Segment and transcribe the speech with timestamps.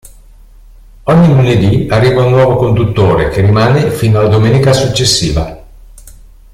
[1.03, 5.63] Ogni lunedì arriva un nuovo conduttore che rimane fino alla domenica successiva.